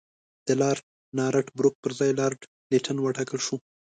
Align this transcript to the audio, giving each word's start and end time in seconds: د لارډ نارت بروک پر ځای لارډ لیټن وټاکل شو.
د 0.47 0.49
لارډ 0.61 0.83
نارت 1.17 1.47
بروک 1.57 1.75
پر 1.83 1.91
ځای 1.99 2.11
لارډ 2.19 2.39
لیټن 2.71 2.97
وټاکل 3.01 3.39
شو. 3.45 3.55